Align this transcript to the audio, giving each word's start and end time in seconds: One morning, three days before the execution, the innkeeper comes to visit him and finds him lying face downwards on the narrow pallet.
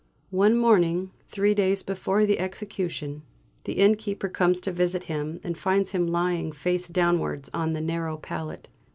One 0.31 0.57
morning, 0.57 1.11
three 1.27 1.53
days 1.53 1.83
before 1.83 2.25
the 2.25 2.39
execution, 2.39 3.21
the 3.65 3.73
innkeeper 3.73 4.29
comes 4.29 4.59
to 4.61 4.71
visit 4.71 5.03
him 5.03 5.39
and 5.43 5.55
finds 5.55 5.91
him 5.91 6.07
lying 6.07 6.51
face 6.53 6.87
downwards 6.87 7.51
on 7.53 7.73
the 7.73 7.81
narrow 7.81 8.17
pallet. 8.17 8.67